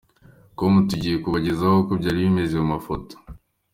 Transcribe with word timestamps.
com 0.57 0.73
tugiye 0.89 1.15
kubagezaho 1.23 1.75
uko 1.81 1.91
byari 1.99 2.19
bimeze 2.25 2.53
mu 2.61 2.67
mafoto. 2.73 3.13